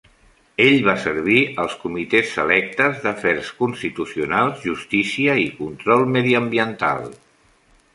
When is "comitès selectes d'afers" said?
1.83-3.53